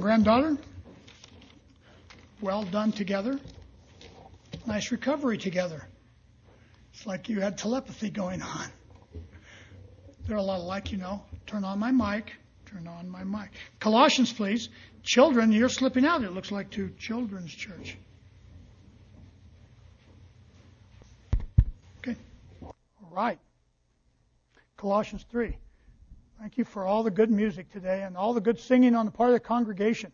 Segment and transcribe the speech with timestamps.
[0.00, 0.56] granddaughter,
[2.40, 3.38] well done together.
[4.66, 5.86] Nice recovery together.
[6.92, 8.66] It's like you had telepathy going on.
[10.26, 11.22] They're a lot alike, you know.
[11.46, 12.32] Turn on my mic.
[12.66, 13.50] Turn on my mic.
[13.78, 14.68] Colossians, please.
[15.02, 16.22] Children, you're slipping out.
[16.22, 17.98] It looks like to children's church.
[21.98, 22.16] Okay.
[22.62, 22.74] All
[23.10, 23.38] right.
[24.76, 25.56] Colossians 3.
[26.44, 29.10] Thank you for all the good music today and all the good singing on the
[29.10, 30.12] part of the congregation.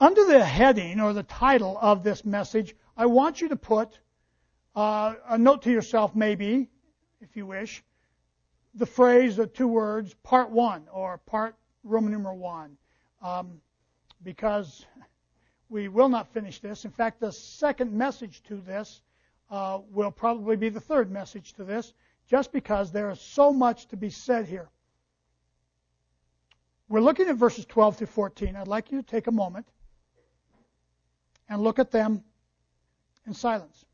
[0.00, 3.98] Under the heading or the title of this message, I want you to put
[4.74, 6.70] uh, a note to yourself, maybe,
[7.20, 7.84] if you wish,
[8.74, 11.54] the phrase, the two words, part one or part
[11.84, 12.78] Roman numeral one,
[13.20, 13.60] um,
[14.22, 14.86] because
[15.68, 16.84] we will not finish this.
[16.84, 19.02] In fact, the second message to this
[19.50, 21.92] uh, will probably be the third message to this,
[22.28, 24.68] just because there is so much to be said here.
[26.88, 28.54] We're looking at verses 12 to 14.
[28.54, 29.66] I'd like you to take a moment
[31.48, 32.22] and look at them
[33.26, 33.84] in silence.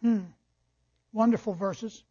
[0.00, 0.20] Hmm.
[1.12, 2.02] Wonderful verses.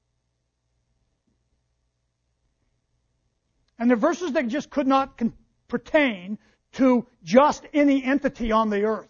[3.79, 5.33] And they're verses that just could not con-
[5.67, 6.37] pertain
[6.73, 9.09] to just any entity on the earth.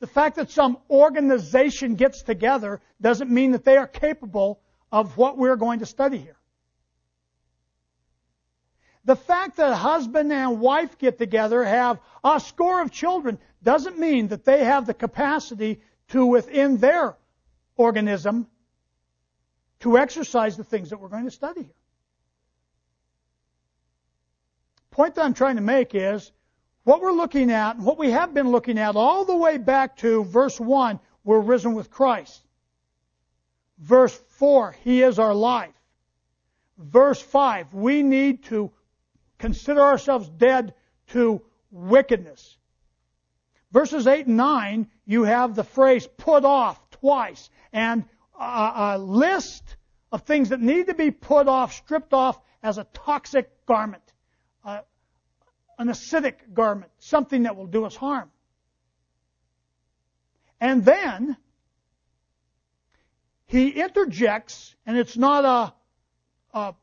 [0.00, 4.60] The fact that some organization gets together doesn't mean that they are capable
[4.92, 6.36] of what we're going to study here.
[9.06, 13.98] The fact that a husband and wife get together, have a score of children, doesn't
[13.98, 17.16] mean that they have the capacity to, within their
[17.76, 18.46] organism,
[19.80, 21.83] to exercise the things that we're going to study here
[24.94, 26.30] point that I'm trying to make is
[26.84, 29.96] what we're looking at, and what we have been looking at all the way back
[29.98, 32.44] to verse 1, we're risen with Christ.
[33.78, 35.74] Verse 4, He is our life.
[36.78, 38.70] Verse 5, we need to
[39.38, 40.74] consider ourselves dead
[41.08, 41.42] to
[41.72, 42.56] wickedness.
[43.72, 48.04] Verses 8 and 9, you have the phrase put off twice and
[48.38, 49.76] a, a list
[50.12, 54.04] of things that need to be put off, stripped off as a toxic garment
[54.64, 54.80] uh,
[55.78, 58.30] an acidic garment, something that will do us harm.
[60.60, 61.36] And then
[63.46, 66.74] he interjects, and it's not a, a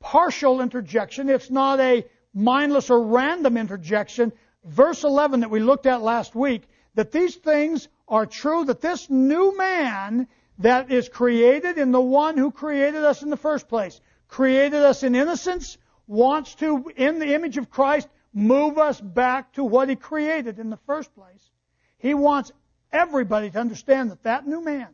[0.00, 4.32] partial interjection, it's not a mindless or random interjection.
[4.64, 6.62] Verse 11 that we looked at last week,
[6.94, 10.28] that these things are true, that this new man
[10.58, 15.02] that is created in the one who created us in the first place, created us
[15.02, 19.96] in innocence, wants to, in the image of Christ, move us back to what He
[19.96, 21.50] created in the first place.
[21.98, 22.52] He wants
[22.92, 24.88] everybody to understand that that new man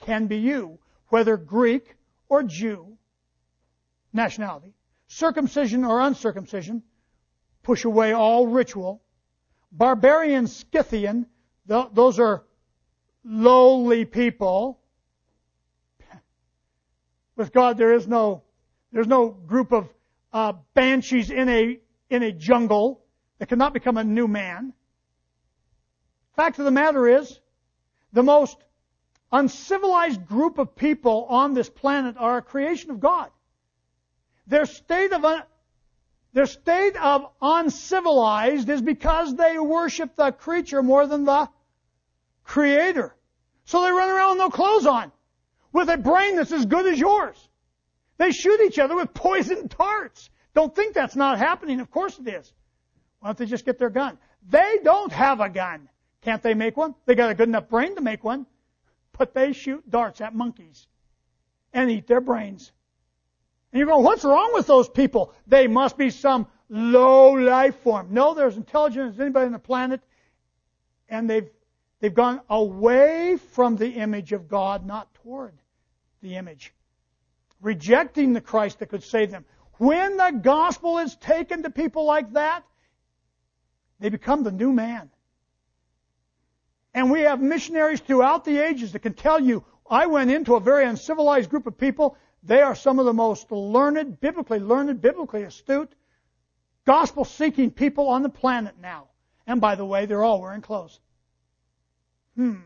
[0.00, 1.94] can be you, whether Greek
[2.28, 2.96] or Jew,
[4.12, 4.72] nationality,
[5.08, 6.82] circumcision or uncircumcision,
[7.62, 9.02] push away all ritual,
[9.72, 11.26] barbarian Scythian,
[11.66, 12.44] those are
[13.24, 14.80] lowly people.
[17.36, 18.44] With God, there is no,
[18.92, 19.88] there's no group of
[20.32, 21.80] uh, banshees in a,
[22.10, 23.04] in a jungle
[23.38, 24.72] that cannot become a new man.
[26.34, 27.40] Fact of the matter is,
[28.12, 28.56] the most
[29.32, 33.30] uncivilized group of people on this planet are a creation of God.
[34.46, 35.42] Their state of un-
[36.32, 41.48] their state of uncivilized is because they worship the creature more than the
[42.44, 43.16] creator.
[43.64, 45.12] So they run around with no clothes on,
[45.72, 47.36] with a brain that's as good as yours.
[48.18, 50.30] They shoot each other with poison darts.
[50.56, 51.80] Don't think that's not happening.
[51.80, 52.50] Of course it is.
[53.20, 54.16] Why don't they just get their gun?
[54.48, 55.90] They don't have a gun.
[56.22, 56.94] Can't they make one?
[57.04, 58.46] They got a good enough brain to make one.
[59.18, 60.86] But they shoot darts at monkeys
[61.74, 62.72] and eat their brains.
[63.70, 65.34] And you go, what's wrong with those people?
[65.46, 68.08] They must be some low life form.
[68.12, 70.00] No, they're as intelligent as anybody on the planet.
[71.10, 71.50] And they've,
[72.00, 75.52] they've gone away from the image of God, not toward
[76.22, 76.72] the image
[77.60, 79.44] rejecting the Christ that could save them.
[79.78, 82.64] When the gospel is taken to people like that,
[84.00, 85.10] they become the new man.
[86.94, 90.60] And we have missionaries throughout the ages that can tell you, I went into a
[90.60, 92.16] very uncivilized group of people.
[92.42, 95.94] They are some of the most learned, biblically learned, biblically astute,
[96.86, 99.08] gospel seeking people on the planet now.
[99.46, 100.98] And by the way, they're all wearing clothes.
[102.34, 102.56] Hmm.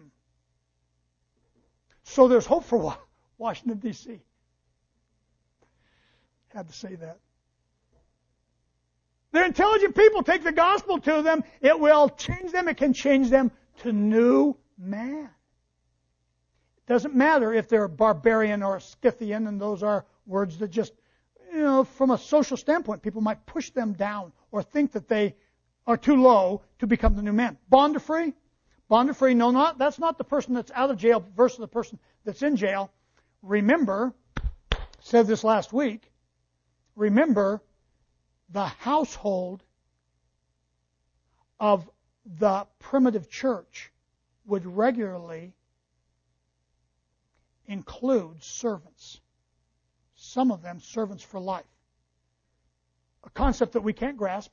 [2.04, 2.96] So there's hope for
[3.38, 4.20] Washington, D.C.
[6.55, 7.19] Had to say that.
[9.32, 10.23] They're intelligent people.
[10.23, 11.44] Take the gospel to them.
[11.61, 12.67] It will change them.
[12.69, 13.52] It can change them
[13.82, 15.31] to new man.
[16.79, 20.93] It doesn't matter if they're barbarian or Scythian, and those are words that just,
[21.52, 25.37] you know, from a social standpoint, people might push them down or think that they
[25.87, 27.56] are too low to become the new man.
[27.69, 28.32] Bond or free?
[28.88, 29.35] Bond or free?
[29.35, 29.79] No, not.
[29.79, 32.91] That's not the person that's out of jail versus the person that's in jail.
[33.43, 34.12] Remember,
[35.00, 36.09] said this last week.
[37.00, 37.62] Remember,
[38.50, 39.62] the household
[41.58, 41.88] of
[42.26, 43.91] the primitive church
[44.44, 45.55] would regularly
[47.64, 49.19] include servants.
[50.14, 51.64] Some of them servants for life.
[53.25, 54.52] A concept that we can't grasp,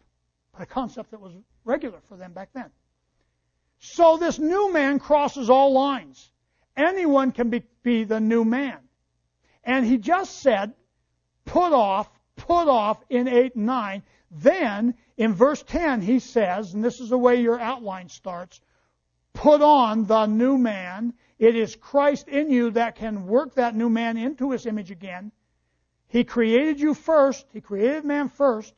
[0.54, 1.34] but a concept that was
[1.66, 2.72] regular for them back then.
[3.80, 6.32] So this new man crosses all lines.
[6.78, 8.80] Anyone can be, be the new man.
[9.66, 10.72] And he just said,
[11.44, 14.04] put off, put off in 8 and 9.
[14.32, 18.62] Then, in verse 10, he says, and this is the way your outline starts,
[19.34, 21.14] put on the new man.
[21.40, 25.32] It is Christ in you that can work that new man into his image again.
[26.08, 27.46] He created you first.
[27.52, 28.74] He created man first.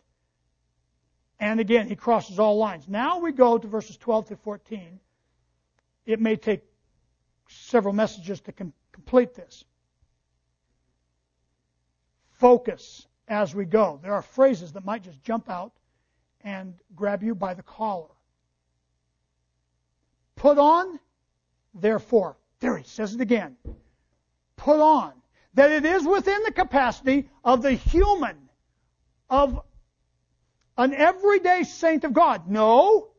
[1.40, 2.88] And again, he crosses all lines.
[2.88, 5.00] Now we go to verses 12 to 14.
[6.06, 6.64] It may take
[7.48, 9.64] several messages to com- complete this.
[12.32, 14.00] Focus as we go.
[14.02, 15.72] There are phrases that might just jump out
[16.42, 18.10] and grab you by the collar.
[20.36, 21.00] Put on,
[21.74, 22.38] therefore.
[22.60, 23.56] There he says it again.
[24.58, 25.14] Put on.
[25.54, 28.38] That it is within the capacity of the human,
[29.30, 29.62] of
[30.78, 32.50] an everyday saint of God.
[32.50, 33.10] No,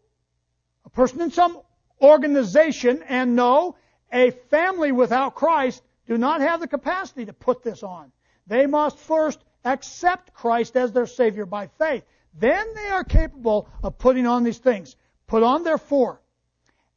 [0.85, 1.61] a person in some
[2.01, 3.77] organization, and no,
[4.13, 8.11] a family without Christ do not have the capacity to put this on.
[8.47, 12.05] They must first accept Christ as their Savior by faith.
[12.35, 14.97] Then they are capable of putting on these things.
[15.27, 16.21] Put on, therefore,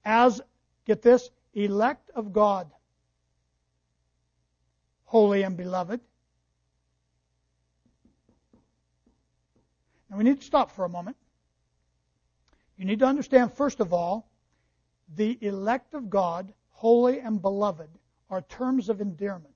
[0.05, 0.41] as,
[0.85, 2.71] get this, elect of God,
[5.05, 5.99] holy and beloved.
[10.09, 11.17] Now we need to stop for a moment.
[12.77, 14.29] You need to understand, first of all,
[15.15, 17.89] the elect of God, holy and beloved,
[18.29, 19.52] are terms of endearment.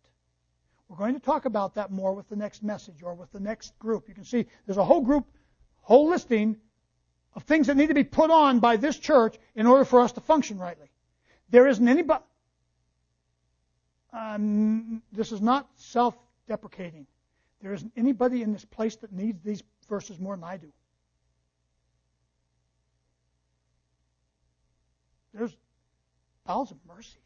[0.89, 3.77] We're going to talk about that more with the next message or with the next
[3.77, 4.07] group.
[4.07, 5.25] You can see there's a whole group,
[5.81, 6.57] whole listing
[7.35, 10.13] of things that need to be put on by this church in order for us
[10.13, 10.87] to function rightly.
[11.49, 12.23] There isn't anybody.
[14.13, 17.05] Um, this is not self-deprecating.
[17.61, 20.71] There isn't anybody in this place that needs these verses more than I do.
[25.33, 25.55] There's
[26.45, 27.17] bowels of mercies.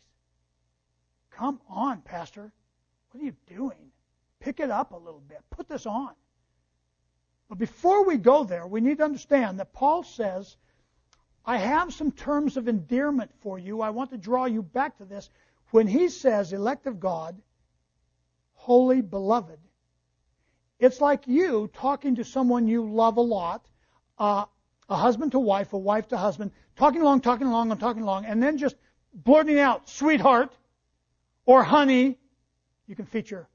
[1.32, 2.52] Come on, Pastor.
[3.12, 3.92] What are you doing?
[4.40, 5.40] Pick it up a little bit.
[5.50, 6.12] Put this on.
[7.50, 10.56] But before we go there, we need to understand that Paul says,
[11.46, 13.82] I have some terms of endearment for you.
[13.82, 15.30] I want to draw you back to this.
[15.72, 17.36] When he says, elect of God,
[18.54, 19.60] holy beloved,
[20.80, 23.66] it's like you talking to someone you love a lot,
[24.18, 24.46] uh,
[24.90, 28.26] a husband to wife, a wife to husband, talking along, talking along, and talking along,
[28.26, 28.76] and then just
[29.14, 30.54] blurting out, sweetheart,
[31.46, 32.18] or honey,
[32.92, 33.48] you can feature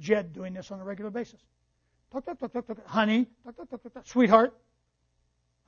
[0.00, 1.40] Jed doing this on a regular basis.
[2.10, 2.84] Talk, talk, talk, talk, talk.
[2.88, 4.06] Honey, talk, talk, talk, talk, talk.
[4.06, 4.52] Sweetheart.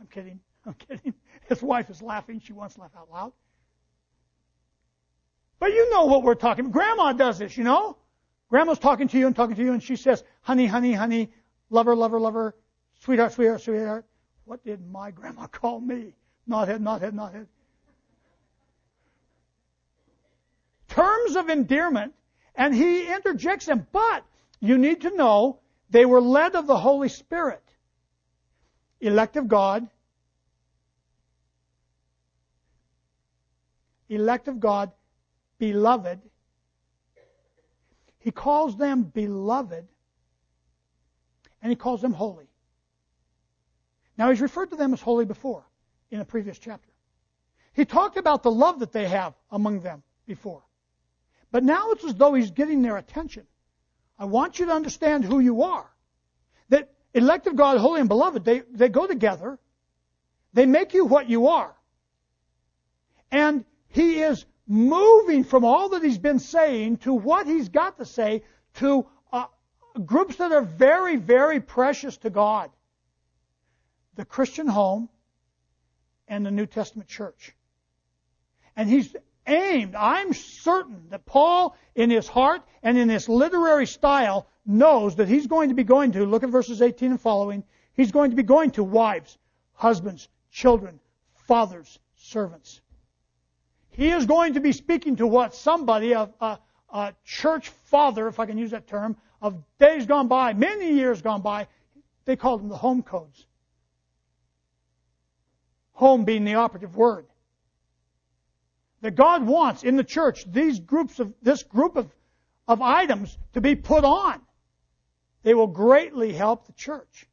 [0.01, 0.41] I'm kidding.
[0.67, 1.15] I'm kidding.
[1.49, 2.41] His wife is laughing.
[2.41, 3.33] She wants to laugh out loud.
[5.61, 6.73] But you know what we're talking.
[6.73, 7.97] Grandma does this, you know?
[8.51, 11.31] Grandma's talking to you and talking to you, and she says, honey, honey, honey,
[11.71, 12.57] lover, lover, lover,
[13.03, 14.05] sweetheart, sweetheart, sweetheart.
[14.47, 16.13] What did my grandma call me?
[16.51, 17.47] Knothead, knothead, knothead.
[20.89, 22.13] Terms of endearment
[22.57, 23.87] and he interjects them.
[23.93, 24.25] But
[24.61, 25.61] you need to know
[25.91, 27.63] they were led of the Holy Spirit.
[29.01, 29.89] Elect of God.
[34.09, 34.93] Elect of God,
[35.59, 36.21] beloved.
[38.19, 39.87] He calls them beloved,
[41.63, 42.49] and he calls them holy.
[44.19, 45.65] Now, he's referred to them as holy before
[46.11, 46.91] in a previous chapter.
[47.73, 50.63] He talked about the love that they have among them before.
[51.51, 53.47] But now it's as though he's getting their attention.
[54.19, 55.91] I want you to understand who you are.
[56.69, 59.59] That elect of God, holy and beloved, they, they go together.
[60.53, 61.75] They make you what you are.
[63.31, 68.05] And he is moving from all that he's been saying to what he's got to
[68.05, 68.43] say
[68.75, 69.47] to uh,
[70.05, 72.71] groups that are very, very precious to God.
[74.17, 75.09] The Christian home
[76.27, 77.55] and the New Testament church.
[78.75, 79.15] And he's
[79.47, 79.95] aimed.
[79.95, 85.47] I'm certain that Paul, in his heart and in his literary style, knows that he's
[85.47, 88.43] going to be going to, look at verses 18 and following, He's going to be
[88.43, 89.39] going to wives,
[89.73, 91.01] husbands, children,
[91.47, 92.83] fathers, servants.
[93.91, 96.59] He is going to be speaking to what somebody, a, a,
[96.91, 101.23] a church father, if I can use that term, of days gone by, many years
[101.23, 101.69] gone by,
[102.27, 103.47] they called them the home codes.
[105.93, 107.27] Home being the operative word.
[109.03, 112.11] That God wants in the church these groups of this group of,
[112.67, 114.41] of items to be put on.
[115.43, 117.29] They will greatly help the church.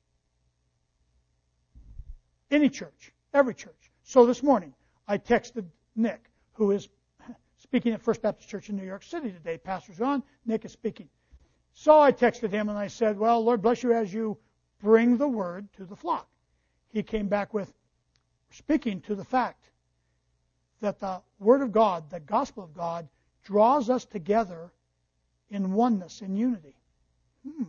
[2.51, 3.91] Any church, every church.
[4.03, 4.73] So this morning,
[5.07, 5.65] I texted
[5.95, 6.89] Nick, who is
[7.57, 9.57] speaking at First Baptist Church in New York City today.
[9.57, 11.09] Pastor's gone, Nick is speaking.
[11.73, 14.37] So I texted him and I said, Well, Lord bless you as you
[14.79, 16.27] bring the word to the flock.
[16.89, 17.73] He came back with
[18.51, 19.71] speaking to the fact
[20.83, 23.07] that the Word of God, the gospel of God,
[23.45, 24.69] draws us together
[25.49, 26.75] in oneness, in unity.
[27.47, 27.63] Hmm.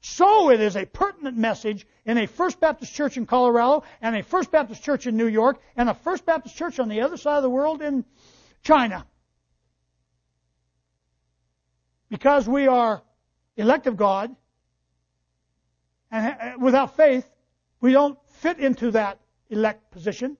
[0.00, 4.22] So it is a pertinent message in a First Baptist church in Colorado and a
[4.22, 7.38] First Baptist church in New York and a First Baptist church on the other side
[7.38, 8.04] of the world in
[8.62, 9.04] China.
[12.08, 13.02] Because we are
[13.56, 14.34] elect of God,
[16.12, 17.28] and without faith,
[17.80, 19.18] we don't fit into that
[19.50, 20.38] elect position.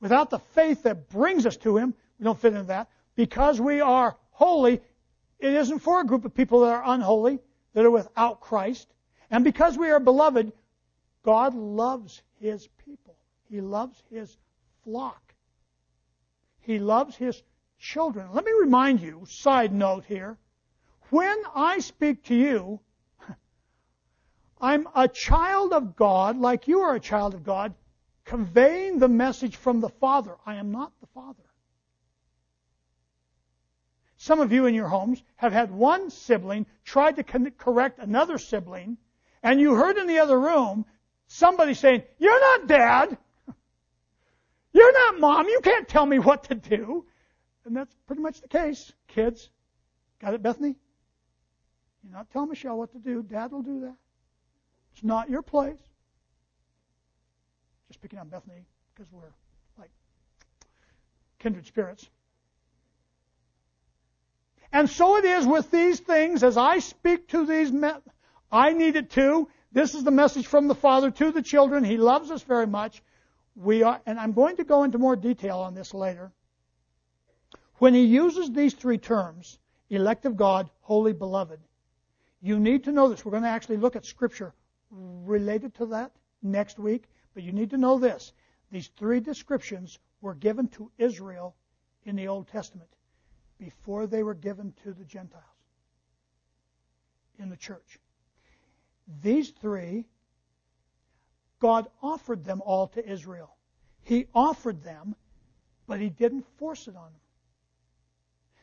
[0.00, 2.88] Without the faith that brings us to Him, we don't fit into that.
[3.14, 4.80] Because we are holy,
[5.38, 7.38] it isn't for a group of people that are unholy,
[7.72, 8.88] that are without Christ.
[9.30, 10.52] And because we are beloved,
[11.22, 13.16] God loves His people.
[13.48, 14.36] He loves His
[14.84, 15.34] flock.
[16.60, 17.42] He loves His
[17.78, 18.28] children.
[18.32, 20.36] Let me remind you, side note here,
[21.10, 22.80] when I speak to you,
[24.60, 27.74] I'm a child of God, like you are a child of God,
[28.26, 30.36] conveying the message from the Father.
[30.44, 31.42] I am not the Father.
[34.18, 38.98] Some of you in your homes have had one sibling try to correct another sibling,
[39.42, 40.84] and you heard in the other room
[41.28, 43.16] somebody saying, You're not dad.
[44.72, 45.46] You're not mom.
[45.48, 47.06] You can't tell me what to do.
[47.64, 49.50] And that's pretty much the case, kids.
[50.20, 50.76] Got it, Bethany?
[52.02, 53.22] You're not telling Michelle what to do.
[53.22, 53.96] Dad will do that.
[54.92, 55.78] It's not your place.
[57.96, 59.32] Just picking on Bethany because we're
[59.78, 59.88] like
[61.38, 62.06] kindred spirits.
[64.70, 68.02] And so it is with these things as I speak to these men.
[68.52, 69.48] I need it too.
[69.72, 71.84] This is the message from the Father to the children.
[71.84, 73.02] He loves us very much.
[73.54, 76.32] We are, and I'm going to go into more detail on this later.
[77.76, 81.60] When he uses these three terms, elect of God, holy beloved,
[82.42, 83.24] you need to know this.
[83.24, 84.52] We're going to actually look at scripture
[84.90, 86.12] related to that
[86.42, 87.04] next week.
[87.36, 88.32] But you need to know this.
[88.72, 91.54] These three descriptions were given to Israel
[92.06, 92.88] in the Old Testament
[93.58, 95.44] before they were given to the Gentiles
[97.38, 97.98] in the church.
[99.22, 100.06] These three,
[101.60, 103.54] God offered them all to Israel.
[104.02, 105.14] He offered them,
[105.86, 107.20] but He didn't force it on them.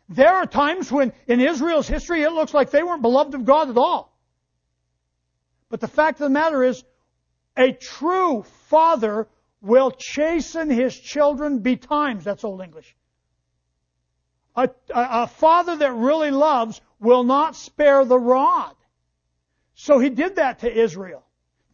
[0.10, 3.70] There are times when in Israel's history it looks like they weren't beloved of God
[3.70, 4.18] at all.
[5.70, 6.84] But the fact of the matter is,
[7.58, 9.28] a true father
[9.62, 12.24] will chasten his children betimes.
[12.24, 12.96] That's Old English.
[14.56, 18.76] A, a, father that really loves will not spare the rod.
[19.74, 21.26] So he did that to Israel.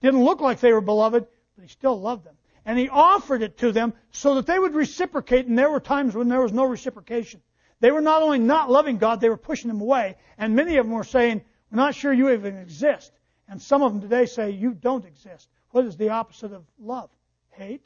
[0.02, 2.36] Didn't look like they were beloved, but he still loved them.
[2.66, 6.16] And he offered it to them so that they would reciprocate, and there were times
[6.16, 7.42] when there was no reciprocation.
[7.82, 10.16] They were not only not loving God, they were pushing him away.
[10.38, 13.12] And many of them were saying, We're not sure you even exist.
[13.48, 15.50] And some of them today say, You don't exist.
[15.72, 17.10] What is the opposite of love?
[17.52, 17.86] Hate?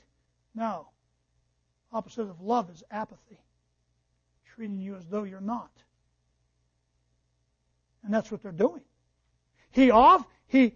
[0.56, 0.88] No.
[1.92, 3.40] Opposite of love is apathy.
[4.56, 5.72] Treating you as though you're not.
[8.04, 8.82] And that's what they're doing.
[9.72, 10.75] He off he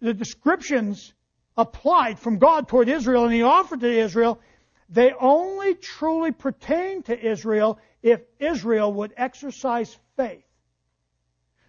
[0.00, 1.14] the descriptions
[1.56, 4.40] applied from God toward Israel and he offered to Israel,
[4.88, 10.44] they only truly pertain to Israel if Israel would exercise faith.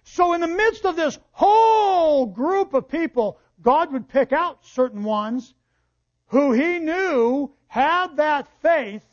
[0.03, 5.03] So in the midst of this whole group of people God would pick out certain
[5.03, 5.53] ones
[6.27, 9.03] who he knew had that faith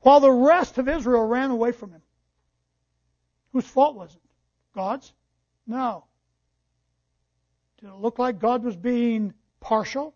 [0.00, 2.02] while the rest of Israel ran away from him.
[3.52, 4.20] Whose fault was it?
[4.74, 5.12] God's?
[5.66, 6.04] No.
[7.80, 10.14] Did it look like God was being partial?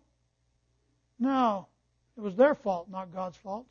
[1.18, 1.68] No.
[2.16, 3.66] It was their fault, not God's fault.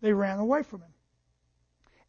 [0.00, 0.94] They ran away from him.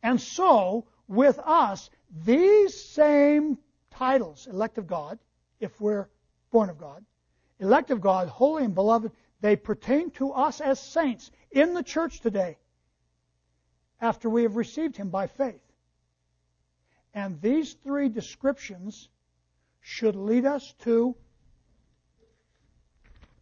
[0.02, 1.90] And so, with us,
[2.26, 3.58] these same
[4.00, 5.20] titles, elect of God,
[5.60, 6.08] if we're
[6.52, 7.04] born of God,
[7.60, 12.22] elect of God, holy and beloved, they pertain to us as saints in the church
[12.22, 12.58] today
[14.00, 15.62] after we have received Him by faith.
[17.14, 19.10] And these three descriptions
[19.82, 21.14] should lead us to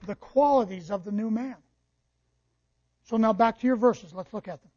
[0.08, 1.58] the qualities of the new man.
[3.04, 4.12] So now back to your verses.
[4.12, 4.72] Let's look at them.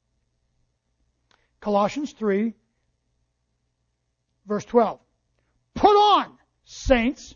[1.61, 2.53] Colossians 3,
[4.47, 5.01] verse 12.
[5.75, 7.35] Put on, saints.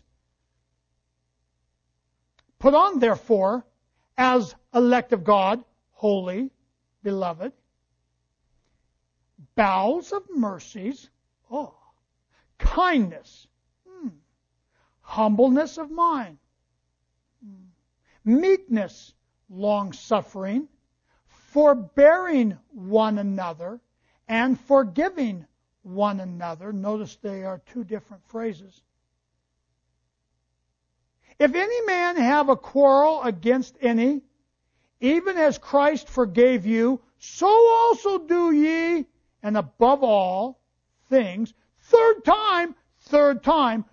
[2.59, 3.65] Put on, therefore,
[4.17, 6.51] as elect of God, holy,
[7.03, 7.53] beloved,
[9.55, 11.09] bowels of mercies,
[11.51, 11.75] oh,
[12.57, 13.47] kindness,
[13.87, 14.09] hmm,
[15.01, 16.37] humbleness of mind,
[17.43, 17.65] hmm,
[18.23, 19.13] meekness,
[19.49, 20.67] long suffering,
[21.27, 23.79] forbearing one another,
[24.27, 25.45] and forgiving
[25.85, 26.73] one another.
[26.73, 28.81] Notice they are two different phrases.
[31.37, 34.21] If any man have a quarrel against any,
[34.99, 39.05] even as Christ forgave you, so also do ye,
[39.43, 40.59] and above all
[41.09, 43.85] things, third time, third time,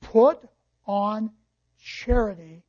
[0.00, 0.40] put
[0.86, 1.30] on
[1.78, 2.62] charity,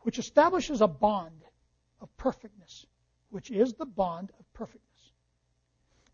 [0.00, 1.42] which establishes a bond
[2.00, 2.86] of perfectness,
[3.30, 4.85] which is the bond of perfectness.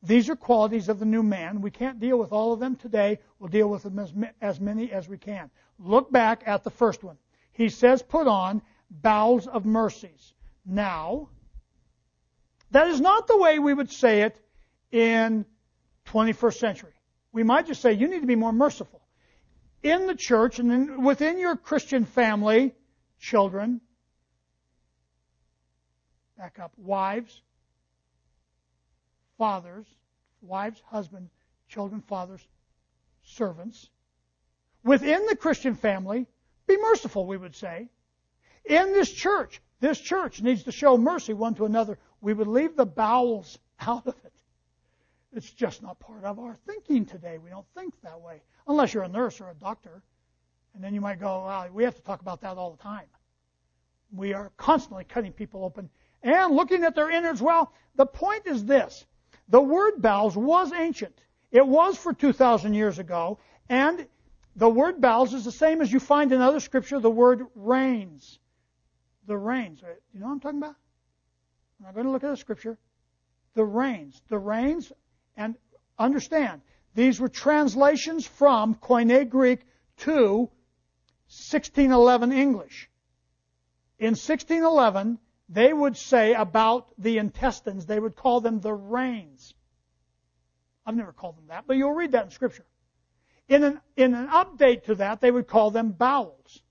[0.03, 1.61] These are qualities of the new man.
[1.61, 3.21] We can't deal with all of them today.
[3.39, 5.49] We'll deal with them as, as many as we can.
[5.79, 7.17] Look back at the first one.
[7.53, 10.35] He says, put on bowels of mercies.
[10.67, 11.29] Now,
[12.73, 14.37] that is not the way we would say it
[14.91, 15.45] in
[16.07, 16.93] 21st century.
[17.33, 19.01] We might just say, you need to be more merciful.
[19.83, 22.75] In the church and in, within your Christian family,
[23.21, 23.81] children,
[26.37, 27.41] back up, wives,
[29.43, 29.87] fathers,
[30.41, 31.33] wives, husbands,
[31.67, 32.47] children, fathers,
[33.25, 33.91] servants.
[34.85, 36.29] Within the Christian family,
[36.69, 37.89] be merciful, we would say.
[38.65, 41.99] In this church, this church needs to show mercy one to another.
[42.21, 44.33] We would leave the bowels out of it.
[45.33, 47.39] It's just not part of our thinking today.
[47.39, 48.43] We don't think that way.
[48.69, 50.05] Unless you're a nurse or a doctor.
[50.73, 53.07] And then you might go, well, we have to talk about that all the time.
[54.13, 55.91] We are constantly cutting people open
[56.23, 57.43] and looking at their innards.
[57.43, 59.05] Well, the point is this
[59.49, 61.19] the word bowels was ancient.
[61.51, 64.07] It was for 2,000 years ago, and
[64.57, 68.39] the word bowels is the same as you find in other scripture, the word reins.
[69.27, 69.83] The reins.
[69.83, 70.77] Uh, you know what I'm talking about?
[71.79, 72.79] I'm not going to look at the scripture.
[73.55, 74.21] The reins.
[74.29, 74.93] The reins,
[75.37, 75.57] and
[75.99, 76.63] understand,
[76.95, 79.61] these were translations from Koine Greek
[79.99, 80.51] to
[81.29, 82.91] 1611 English.
[83.99, 85.19] In 1611,
[85.53, 89.53] they would say about the intestines, they would call them the reins.
[90.87, 92.65] I've never called them that, but you'll read that in Scripture.
[93.49, 96.63] In an, in an update to that, they would call them bowels.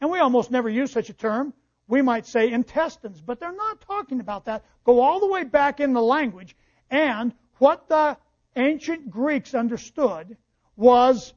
[0.00, 1.54] And we almost never use such a term.
[1.88, 4.64] We might say intestines, but they're not talking about that.
[4.84, 6.54] Go all the way back in the language,
[6.90, 8.18] and what the
[8.54, 10.36] ancient Greeks understood
[10.76, 11.32] was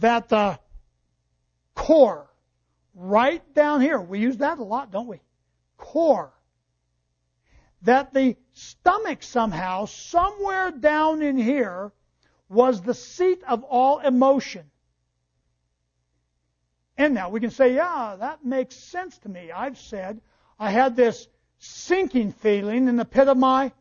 [0.00, 0.58] that the
[1.74, 2.30] core,
[2.94, 5.20] right down here, we use that a lot, don't we?
[5.78, 6.32] Core.
[7.82, 11.92] That the stomach somehow, somewhere down in here,
[12.48, 14.70] was the seat of all emotion.
[16.96, 19.52] And now we can say, yeah, that makes sense to me.
[19.52, 20.20] I've said
[20.58, 23.72] I had this sinking feeling in the pit of my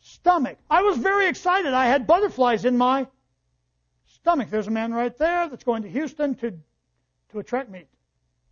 [0.00, 0.58] stomach.
[0.68, 1.72] I was very excited.
[1.72, 3.06] I had butterflies in my
[4.06, 4.50] stomach.
[4.50, 6.52] There's a man right there that's going to Houston to,
[7.30, 7.86] to a track meet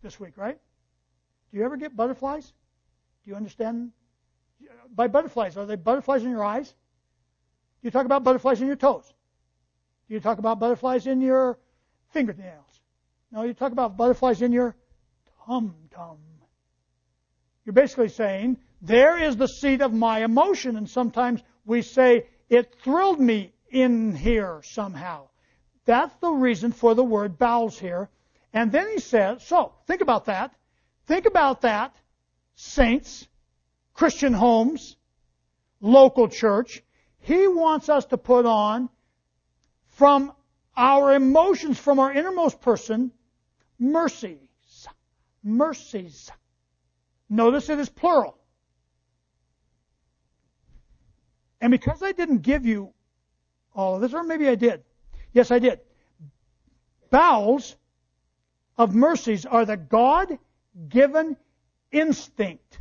[0.01, 0.57] this week, right?
[1.55, 2.51] Do you ever get butterflies?
[3.23, 3.91] Do you understand?
[4.93, 6.67] By butterflies, are they butterflies in your eyes?
[6.67, 6.75] Do
[7.83, 9.05] you talk about butterflies in your toes?
[10.09, 11.57] Do you talk about butterflies in your
[12.09, 12.81] fingernails?
[13.31, 14.75] No, you talk about butterflies in your
[15.45, 16.17] tum tum.
[17.63, 22.75] You're basically saying, there is the seat of my emotion, and sometimes we say, it
[22.83, 25.29] thrilled me in here somehow.
[25.85, 28.09] That's the reason for the word bowels here.
[28.51, 30.53] And then he says, so, think about that.
[31.05, 31.95] Think about that,
[32.55, 33.27] saints,
[33.93, 34.97] Christian homes,
[35.79, 36.83] local church.
[37.19, 38.89] He wants us to put on
[39.89, 40.33] from
[40.75, 43.11] our emotions, from our innermost person,
[43.79, 44.39] mercies.
[45.43, 46.31] Mercies.
[47.29, 48.37] Notice it is plural.
[51.61, 52.93] And because I didn't give you
[53.73, 54.83] all of this, or maybe I did.
[55.33, 55.79] Yes, I did.
[57.09, 57.75] Bowels
[58.77, 60.37] of mercies are the God
[60.89, 61.37] given
[61.91, 62.79] instinct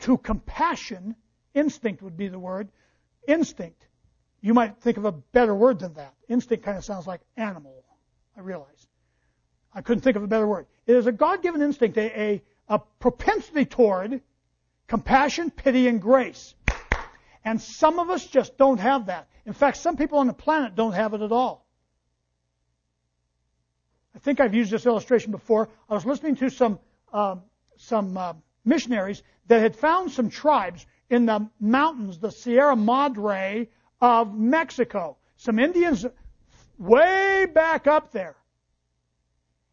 [0.00, 1.14] to compassion.
[1.54, 2.68] Instinct would be the word.
[3.26, 3.86] Instinct.
[4.40, 6.14] You might think of a better word than that.
[6.28, 7.84] Instinct kind of sounds like animal.
[8.36, 8.86] I realize.
[9.74, 10.66] I couldn't think of a better word.
[10.86, 14.20] It is a God-given instinct, a, a, a propensity toward
[14.88, 16.54] compassion, pity, and grace.
[17.44, 19.28] And some of us just don't have that.
[19.46, 21.66] In fact, some people on the planet don't have it at all.
[24.14, 25.68] I think I've used this illustration before.
[25.88, 26.78] I was listening to some
[27.12, 27.36] uh,
[27.76, 33.68] some uh, missionaries that had found some tribes in the mountains, the Sierra Madre
[34.00, 35.16] of Mexico.
[35.36, 36.06] Some Indians
[36.78, 38.36] way back up there.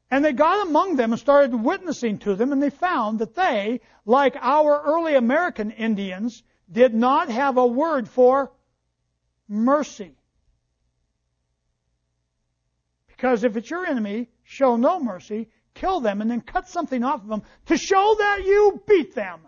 [0.10, 3.82] And they got among them and started witnessing to them, and they found that they,
[4.06, 8.52] like our early American Indians, did not have a word for
[9.50, 10.16] mercy.
[13.17, 17.23] Because if it's your enemy, show no mercy, kill them, and then cut something off
[17.23, 19.39] of them to show that you beat them.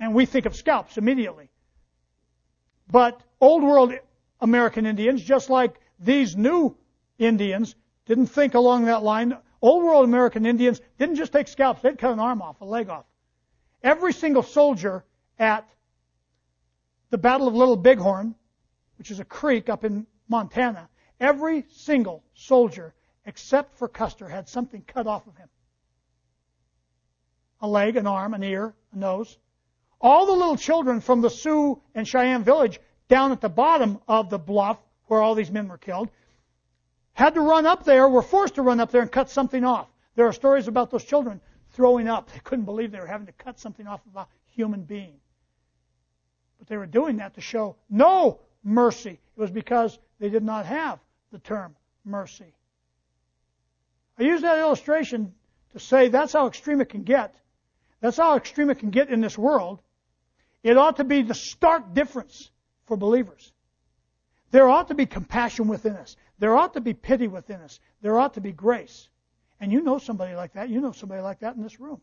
[0.00, 1.48] And we think of scalps immediately.
[2.90, 3.94] But old world
[4.40, 6.76] American Indians, just like these new
[7.18, 9.38] Indians, didn't think along that line.
[9.62, 12.88] Old world American Indians didn't just take scalps, they'd cut an arm off, a leg
[12.88, 13.06] off.
[13.82, 15.04] Every single soldier
[15.38, 15.68] at
[17.10, 18.34] the Battle of Little Bighorn,
[18.98, 20.88] which is a creek up in Montana,
[21.20, 25.48] every single soldier except for Custer had something cut off of him.
[27.60, 29.36] A leg, an arm, an ear, a nose.
[30.00, 34.30] All the little children from the Sioux and Cheyenne village down at the bottom of
[34.30, 36.10] the bluff where all these men were killed
[37.14, 39.88] had to run up there, were forced to run up there and cut something off.
[40.16, 42.30] There are stories about those children throwing up.
[42.32, 45.18] They couldn't believe they were having to cut something off of a human being.
[46.58, 49.18] But they were doing that to show no mercy.
[49.36, 51.00] It was because they did not have
[51.32, 52.54] the term mercy.
[54.18, 55.34] I use that illustration
[55.72, 57.34] to say that's how extreme it can get.
[58.00, 59.80] That's how extreme it can get in this world.
[60.62, 62.50] It ought to be the stark difference
[62.86, 63.52] for believers.
[64.50, 66.16] There ought to be compassion within us.
[66.38, 67.80] There ought to be pity within us.
[68.00, 69.08] There ought to be grace.
[69.60, 70.68] And you know somebody like that.
[70.68, 72.00] You know somebody like that in this room.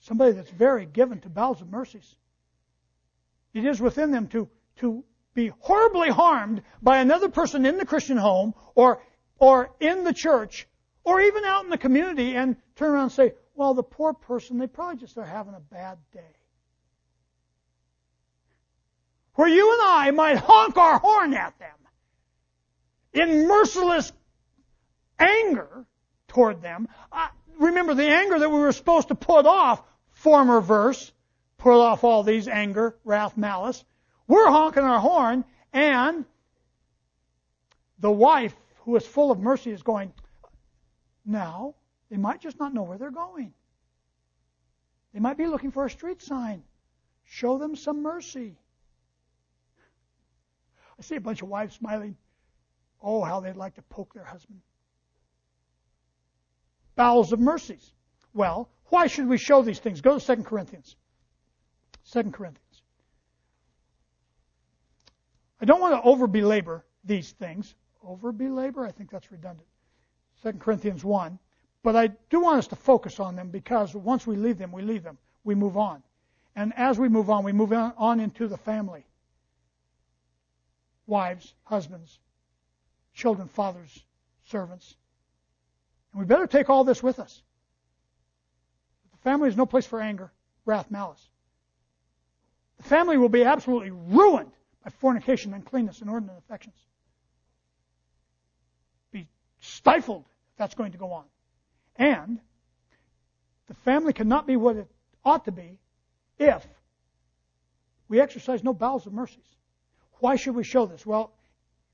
[0.00, 2.16] Somebody that's very given to bowels of mercies.
[3.54, 5.04] It is within them to, to
[5.38, 9.00] be horribly harmed by another person in the Christian home or,
[9.38, 10.66] or in the church
[11.04, 14.58] or even out in the community and turn around and say, well, the poor person,
[14.58, 16.34] they probably just are having a bad day.
[19.34, 21.70] Where you and I might honk our horn at them
[23.12, 24.12] in merciless
[25.20, 25.86] anger
[26.26, 26.88] toward them.
[27.12, 27.28] Uh,
[27.60, 31.12] remember the anger that we were supposed to put off, former verse,
[31.58, 33.84] put off all these anger, wrath, malice.
[34.28, 36.24] We're honking our horn, and
[37.98, 40.12] the wife, who is full of mercy, is going,
[41.24, 41.74] now,
[42.10, 43.52] they might just not know where they're going.
[45.12, 46.62] They might be looking for a street sign.
[47.24, 48.56] Show them some mercy.
[50.98, 52.16] I see a bunch of wives smiling.
[53.02, 54.60] Oh, how they'd like to poke their husband.
[56.96, 57.92] Bowels of mercies.
[58.34, 60.00] Well, why should we show these things?
[60.00, 60.96] Go to 2 Corinthians.
[62.10, 62.67] 2 Corinthians.
[65.60, 67.74] I don't want to over belabor these things.
[68.02, 68.86] Over belabor?
[68.86, 69.66] I think that's redundant.
[70.42, 71.38] 2 Corinthians 1.
[71.82, 74.82] But I do want us to focus on them because once we leave them, we
[74.82, 75.18] leave them.
[75.44, 76.02] We move on.
[76.54, 79.04] And as we move on, we move on into the family.
[81.06, 82.18] Wives, husbands,
[83.14, 84.04] children, fathers,
[84.44, 84.96] servants.
[86.12, 87.42] And we better take all this with us.
[89.12, 90.32] The family is no place for anger,
[90.64, 91.28] wrath, malice.
[92.78, 94.52] The family will be absolutely ruined
[94.88, 96.74] by fornication, uncleanness, inordinate affections.
[99.12, 99.28] Be
[99.60, 101.24] stifled if that's going to go on.
[101.96, 102.40] And
[103.66, 104.88] the family cannot be what it
[105.24, 105.78] ought to be
[106.38, 106.66] if
[108.08, 109.44] we exercise no bowels of mercies.
[110.20, 111.04] Why should we show this?
[111.04, 111.32] Well,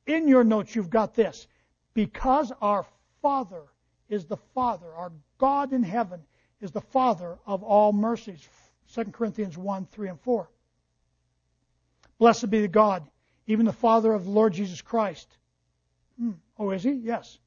[0.07, 1.49] in your notes, you've got this.
[1.95, 2.87] Because our
[3.23, 3.63] Father
[4.09, 6.21] is the Father, our God in heaven
[6.61, 8.49] is the Father of all mercies.
[8.95, 10.49] 2 Corinthians 1, 3, and 4.
[12.19, 13.07] Blessed be the God,
[13.47, 15.29] even the Father of the Lord Jesus Christ.
[16.19, 16.33] Hmm.
[16.59, 16.93] Oh, is he?
[16.93, 17.39] Yes.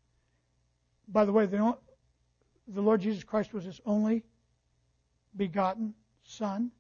[1.08, 1.76] By the way, the,
[2.68, 4.24] the Lord Jesus Christ was his only
[5.36, 6.72] begotten Son.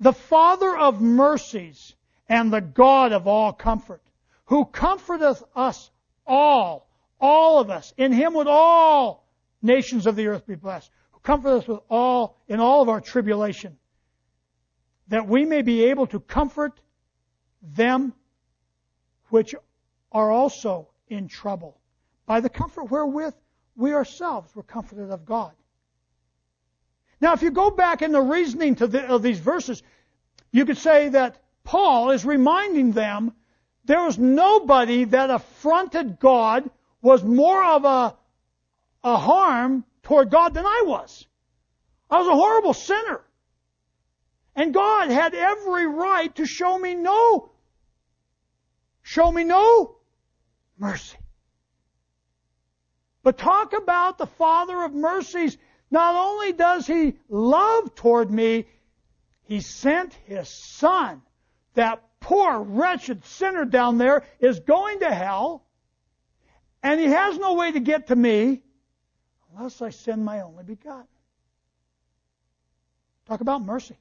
[0.00, 1.94] The Father of mercies
[2.28, 4.02] and the God of all comfort,
[4.46, 5.90] who comforteth us
[6.26, 6.88] all,
[7.20, 7.92] all of us.
[7.96, 9.26] In him would all
[9.62, 13.00] nations of the earth be blessed, who comforteth us with all, in all of our
[13.00, 13.76] tribulation,
[15.08, 16.80] that we may be able to comfort
[17.62, 18.12] them
[19.30, 19.54] which
[20.12, 21.78] are also in trouble,
[22.26, 23.34] by the comfort wherewith
[23.76, 25.52] we ourselves were comforted of God.
[27.20, 29.82] Now, if you go back in the reasoning the, of these verses,
[30.52, 33.32] you could say that Paul is reminding them
[33.84, 36.70] there was nobody that affronted God
[37.02, 38.16] was more of a,
[39.04, 41.26] a harm toward God than I was.
[42.10, 43.22] I was a horrible sinner.
[44.58, 47.52] And God had every right to show me no,
[49.02, 49.98] show me no
[50.76, 51.16] mercy.
[53.22, 55.56] But talk about the Father of mercies.
[55.92, 58.66] Not only does He love toward me,
[59.44, 61.22] He sent His Son.
[61.74, 65.62] That poor, wretched sinner down there is going to hell,
[66.82, 68.64] and He has no way to get to me
[69.56, 71.06] unless I send my only begotten.
[73.26, 73.96] Talk about mercy.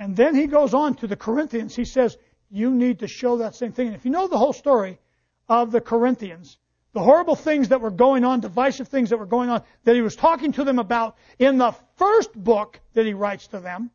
[0.00, 1.76] And then he goes on to the Corinthians.
[1.76, 2.16] He says,
[2.50, 3.88] You need to show that same thing.
[3.88, 4.98] And if you know the whole story
[5.46, 6.56] of the Corinthians,
[6.94, 10.00] the horrible things that were going on, divisive things that were going on, that he
[10.00, 13.90] was talking to them about in the first book that he writes to them.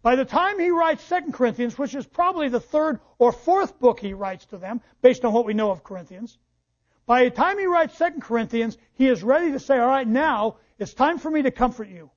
[0.00, 3.98] By the time he writes 2 Corinthians, which is probably the third or fourth book
[3.98, 6.38] he writes to them, based on what we know of Corinthians,
[7.04, 10.58] by the time he writes 2 Corinthians, he is ready to say, all right, now
[10.78, 12.10] it's time for me to comfort you.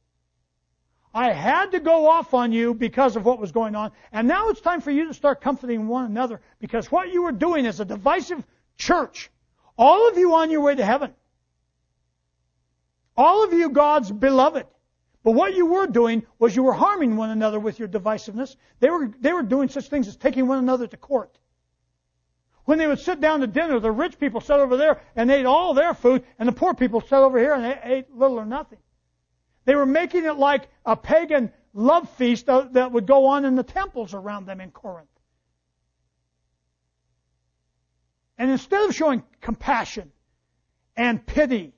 [1.15, 4.49] I had to go off on you because of what was going on, and now
[4.49, 7.79] it's time for you to start comforting one another because what you were doing is
[7.79, 8.45] a divisive
[8.77, 9.31] church
[9.77, 11.13] all of you on your way to heaven.
[13.17, 14.65] All of you God's beloved.
[15.23, 18.55] But what you were doing was you were harming one another with your divisiveness.
[18.79, 21.37] They were, they were doing such things as taking one another to court.
[22.65, 25.45] When they would sit down to dinner, the rich people sat over there and ate
[25.45, 28.79] all their food, and the poor people sat over here and ate little or nothing.
[29.65, 33.55] They were making it like a pagan love feast uh, that would go on in
[33.55, 35.09] the temples around them in Corinth.
[38.37, 40.11] And instead of showing compassion
[40.95, 41.73] and pity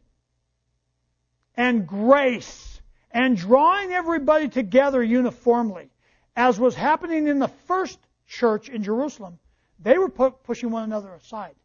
[1.55, 5.89] and grace and drawing everybody together uniformly,
[6.35, 9.39] as was happening in the first church in Jerusalem,
[9.79, 11.55] they were pushing one another aside.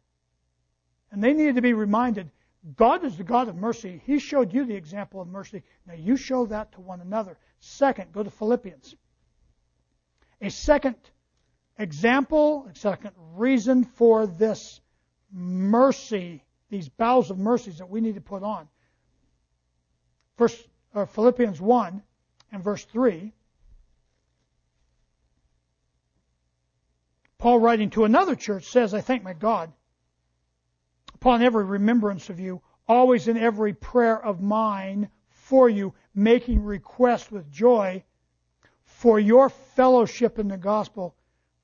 [1.11, 2.31] And they needed to be reminded
[2.77, 4.01] God is the God of mercy.
[4.05, 5.63] He showed you the example of mercy.
[5.85, 7.37] Now you show that to one another.
[7.59, 8.95] Second, go to Philippians.
[10.41, 10.95] A second
[11.77, 14.79] example, a second reason for this
[15.31, 18.69] mercy, these bowels of mercies that we need to put on.
[20.37, 22.01] First, uh, Philippians 1
[22.53, 23.33] and verse 3.
[27.37, 29.73] Paul, writing to another church, says, I thank my God
[31.23, 37.31] upon every remembrance of you, always in every prayer of mine for you, making request
[37.31, 38.03] with joy
[38.83, 41.15] for your fellowship in the gospel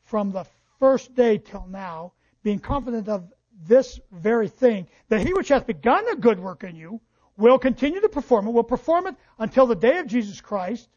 [0.05, 0.45] from the
[0.79, 3.33] first day till now, being confident of
[3.67, 7.01] this very thing, that he which hath begun a good work in you
[7.35, 10.87] will continue to perform it, will perform it until the day of Jesus Christ,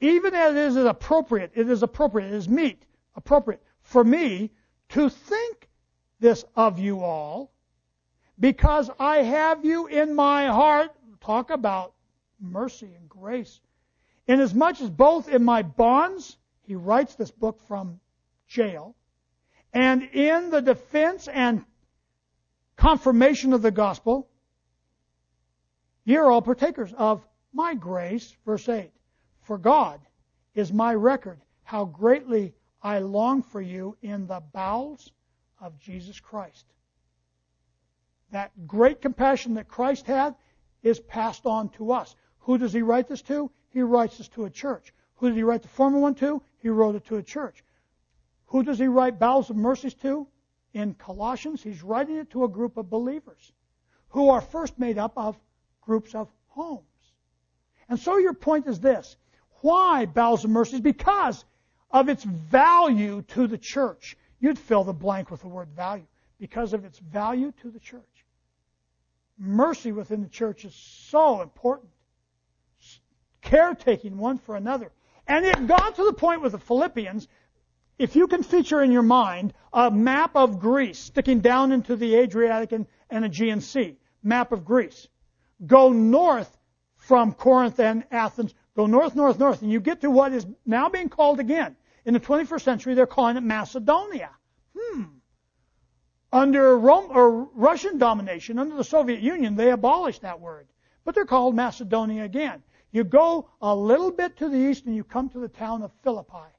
[0.00, 4.50] even as it is appropriate, it is appropriate, it is meet, appropriate for me
[4.88, 5.68] to think
[6.20, 7.50] this of you all,
[8.38, 10.92] because I have you in my heart.
[11.20, 11.94] Talk about
[12.40, 13.60] mercy and grace.
[14.26, 18.00] Inasmuch as both in my bonds, he writes this book from
[18.46, 18.94] jail,
[19.72, 21.64] and in the defense and
[22.76, 24.28] confirmation of the gospel,
[26.04, 28.34] ye are all partakers of my grace.
[28.46, 28.90] Verse 8.
[29.42, 30.00] For God
[30.54, 35.10] is my record, how greatly I long for you in the bowels
[35.60, 36.64] of Jesus Christ.
[38.30, 40.34] That great compassion that Christ had
[40.82, 42.14] is passed on to us.
[42.40, 43.50] Who does he write this to?
[43.70, 44.92] He writes this to a church.
[45.16, 46.42] Who did he write the former one to?
[46.58, 47.62] He wrote it to a church.
[48.46, 50.26] Who does he write bowels of mercies to?
[50.72, 53.52] In Colossians, he's writing it to a group of believers
[54.10, 55.38] who are first made up of
[55.80, 56.84] groups of homes.
[57.88, 59.16] And so your point is this.
[59.62, 60.80] Why bowels of mercies?
[60.80, 61.44] Because
[61.90, 64.16] of its value to the church.
[64.40, 66.06] You'd fill the blank with the word value.
[66.38, 68.24] Because of its value to the church.
[69.38, 71.90] Mercy within the church is so important.
[73.42, 74.90] Caretaking one for another.
[75.26, 77.28] And it got to the point with the Philippians
[78.00, 82.14] if you can feature in your mind a map of Greece sticking down into the
[82.14, 85.06] Adriatic and, and Aegean Sea, map of Greece,
[85.66, 86.56] go north
[86.96, 90.88] from Corinth and Athens, go north, north, north, and you get to what is now
[90.88, 91.76] being called again.
[92.04, 94.30] In the 21st century, they're calling it Macedonia.
[94.76, 95.04] Hmm.
[96.32, 100.68] Under Rome, or Russian domination, under the Soviet Union, they abolished that word.
[101.04, 102.62] But they're called Macedonia again.
[102.92, 105.92] You go a little bit to the east and you come to the town of
[106.02, 106.50] Philippi.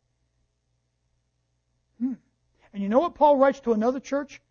[2.00, 2.14] Hmm.
[2.74, 4.42] And you know what Paul writes to another church?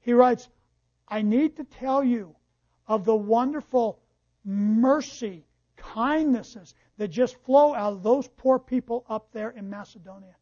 [0.00, 0.48] He writes,
[1.08, 2.34] I need to tell you
[2.86, 4.00] of the wonderful
[4.44, 10.36] mercy, kindnesses that just flow out of those poor people up there in Macedonia.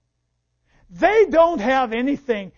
[0.90, 2.53] They don't have anything,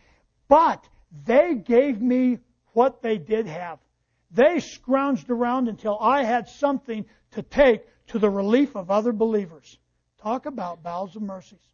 [0.48, 0.88] but
[1.24, 2.40] they gave me
[2.72, 3.78] what they did have.
[4.32, 9.78] They scrounged around until I had something to take to the relief of other believers.
[10.18, 11.64] Talk about bowels of mercies.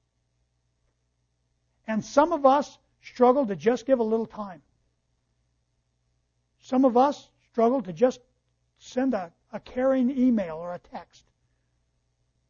[1.86, 4.60] And some of us struggle to just give a little time.
[6.60, 8.20] Some of us struggle to just
[8.76, 11.24] send a, a caring email or a text.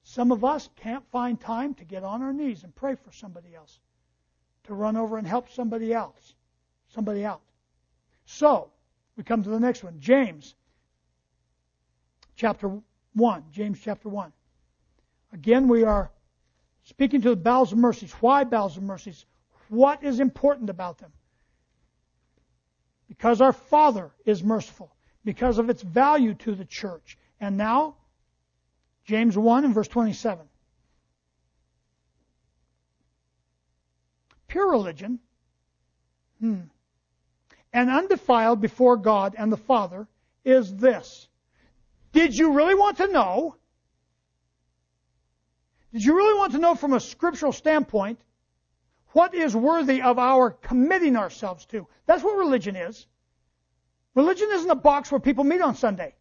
[0.09, 3.55] Some of us can't find time to get on our knees and pray for somebody
[3.55, 3.79] else,
[4.65, 6.35] to run over and help somebody else,
[6.89, 7.43] somebody out.
[8.25, 8.71] So,
[9.19, 10.01] we come to the next one.
[10.01, 10.55] James,
[12.37, 12.81] chapter
[13.17, 13.45] 1.
[13.53, 14.33] James chapter 1.
[15.35, 16.11] Again, we are
[16.85, 18.13] speaking to the bowels of mercies.
[18.13, 19.27] Why bowels of mercies?
[19.69, 21.13] What is important about them?
[23.09, 24.91] Because our Father is merciful,
[25.23, 27.19] because of its value to the church.
[27.41, 27.97] And now,
[29.09, 30.47] James 1 and verse 27.
[34.49, 35.19] Pure religion,
[36.41, 36.61] hmm,
[37.73, 40.07] and undefiled before God and the Father
[40.45, 41.27] is this.
[42.13, 43.57] Did you really want to know
[45.91, 48.21] did you really want to know from a scriptural standpoint
[49.13, 51.87] what is worthy of our committing ourselves to?
[52.05, 53.07] That's what religion is.
[54.15, 56.15] Religion isn't a box where people meet on Sunday.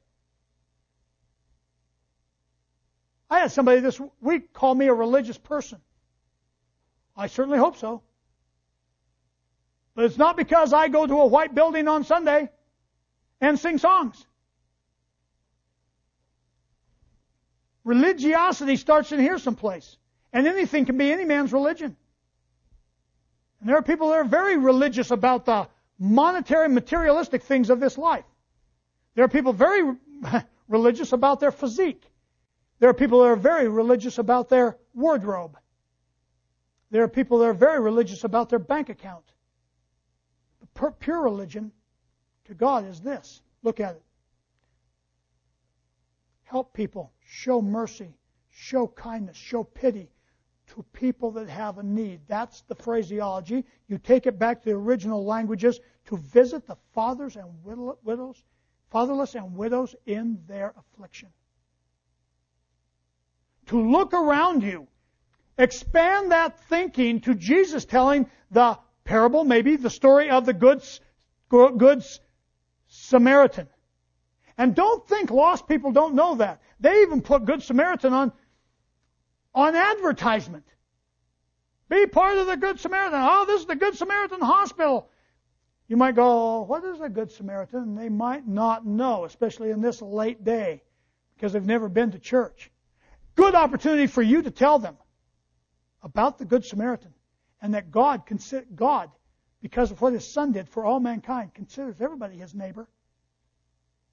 [3.29, 5.79] I had somebody this week call me a religious person.
[7.15, 8.01] I certainly hope so.
[9.95, 12.49] But it's not because I go to a white building on Sunday
[13.41, 14.25] and sing songs.
[17.83, 19.97] Religiosity starts in here someplace.
[20.33, 21.95] And anything can be any man's religion.
[23.59, 27.97] And there are people that are very religious about the monetary, materialistic things of this
[27.97, 28.25] life.
[29.15, 29.95] There are people very
[30.67, 32.03] religious about their physique.
[32.79, 35.57] There are people that are very religious about their wardrobe.
[36.91, 39.25] There are people that are very religious about their bank account.
[40.99, 41.71] Pure religion
[42.45, 43.41] to God is this.
[43.63, 44.03] Look at it.
[46.43, 48.15] Help people show mercy,
[48.49, 50.09] show kindness, show pity
[50.67, 52.21] to people that have a need.
[52.27, 53.65] That's the phraseology.
[53.87, 58.43] You take it back to the original languages to visit the fathers and widows,
[58.91, 61.29] fatherless and widows in their affliction.
[63.67, 64.87] To look around you.
[65.57, 70.83] Expand that thinking to Jesus telling the parable, maybe the story of the good,
[71.49, 72.03] good
[72.87, 73.67] Samaritan.
[74.57, 76.61] And don't think lost people don't know that.
[76.79, 78.31] They even put Good Samaritan on,
[79.53, 80.65] on advertisement.
[81.89, 83.19] Be part of the Good Samaritan.
[83.21, 85.09] Oh, this is the Good Samaritan Hospital.
[85.87, 87.79] You might go, what is a Good Samaritan?
[87.83, 90.83] And they might not know, especially in this late day,
[91.35, 92.71] because they've never been to church.
[93.37, 94.97] Good opportunity for you to tell them
[96.03, 97.13] about the Good Samaritan
[97.61, 98.23] and that God,
[98.75, 99.09] God,
[99.61, 102.89] because of what His Son did for all mankind, considers everybody His neighbor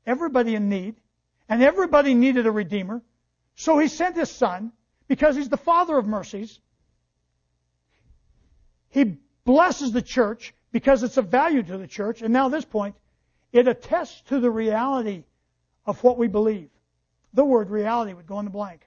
[0.06, 0.96] everybody in need,
[1.48, 3.02] and everybody needed a Redeemer.
[3.56, 4.72] So he sent his Son,
[5.08, 6.58] because he's the Father of mercies.
[8.90, 12.22] He blesses the church because it's of value to the church.
[12.22, 12.96] And now, this point,
[13.52, 15.24] it attests to the reality
[15.86, 16.70] of what we believe.
[17.34, 18.86] The word reality would go in the blank.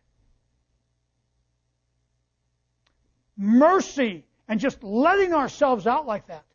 [3.37, 6.45] Mercy and just letting ourselves out like that.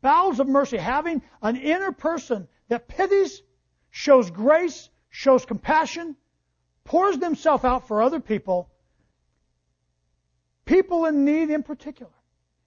[0.00, 3.42] Bowels of mercy, having an inner person that pities
[3.90, 6.16] shows grace, shows compassion,
[6.84, 8.68] pours themselves out for other people,
[10.64, 12.12] people in need in particular.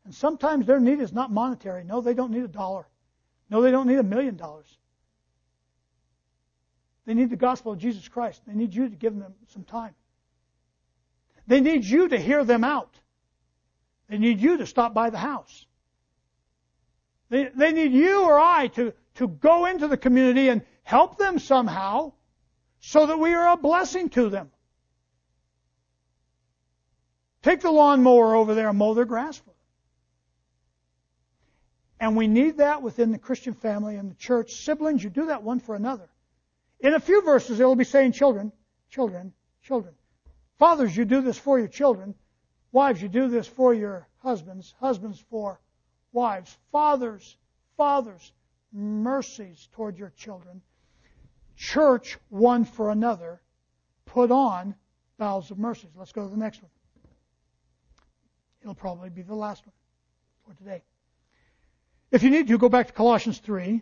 [0.06, 1.84] And sometimes their need is not monetary.
[1.84, 2.88] No, they don't need a dollar.
[3.50, 4.78] No, they don't need a million dollars.
[7.06, 8.42] They need the gospel of Jesus Christ.
[8.48, 9.94] They need you to give them some time.
[11.48, 13.00] They need you to hear them out.
[14.10, 15.66] They need you to stop by the house.
[17.30, 21.40] They, they need you or I to, to go into the community and, help them
[21.40, 22.14] somehow
[22.80, 24.50] so that we are a blessing to them.
[27.42, 29.54] Take the lawnmower over there and mow their grass for them.
[32.00, 34.64] And we need that within the Christian family and the church.
[34.64, 36.08] Siblings, you do that one for another.
[36.80, 38.52] In a few verses, it will be saying children,
[38.90, 39.96] children, children.
[40.60, 42.14] Fathers, you do this for your children.
[42.76, 44.76] Wives, you do this for your husbands.
[44.82, 45.62] Husbands for
[46.12, 46.58] wives.
[46.74, 47.38] Fathers,
[47.78, 48.34] fathers,
[48.74, 50.62] mercies toward your children
[51.56, 53.42] church one for another,
[54.06, 54.76] put on
[55.18, 55.92] bowels of mercies.
[55.96, 56.72] Let's go to the next one.
[58.62, 59.74] It'll probably be the last one
[60.46, 60.84] for today.
[62.12, 63.82] If you need to, go back to Colossians 3.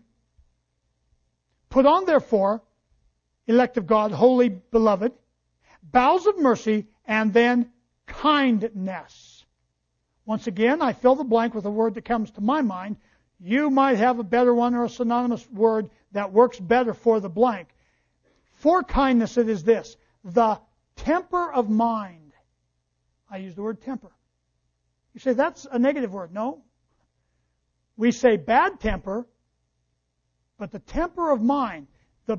[1.70, 2.62] Put on, therefore,
[3.48, 5.14] elect of God, holy beloved,
[5.82, 7.72] bowels of mercy, and then
[8.22, 9.46] kindness.
[10.26, 12.98] Once again, I fill the blank with a word that comes to my mind.
[13.40, 17.30] You might have a better one or a synonymous word that works better for the
[17.30, 17.68] blank.
[18.54, 20.60] For kindness, it is this the
[20.96, 22.32] temper of mind.
[23.30, 24.12] I use the word temper.
[25.14, 26.34] You say that's a negative word.
[26.34, 26.64] No.
[27.98, 29.28] We say bad temper
[30.58, 31.88] But the temper of mind,
[32.26, 32.38] the,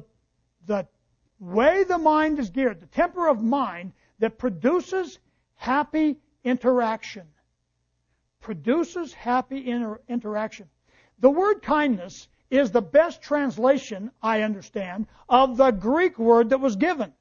[0.67, 0.87] the
[1.39, 5.19] way the mind is geared, the temper of mind that produces
[5.57, 7.27] happy interaction.
[8.41, 10.69] Produces happy inter- interaction.
[11.19, 16.77] The word kindness is the best translation, I understand, of the Greek word that was
[16.77, 17.13] given.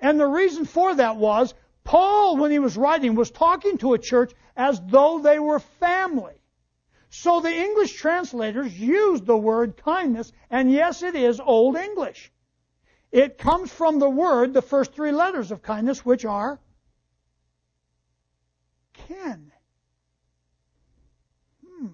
[0.00, 1.54] And the reason for that was
[1.84, 6.34] Paul, when he was writing, was talking to a church as though they were family.
[7.10, 12.30] So the English translators used the word kindness, and yes, it is Old English.
[13.10, 16.60] It comes from the word, the first three letters of kindness, which are
[18.92, 19.50] kin.
[21.66, 21.86] Hmm.